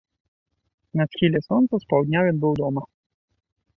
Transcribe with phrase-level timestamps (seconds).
[1.01, 2.83] На схіле сонца з паўдня ён быў дома.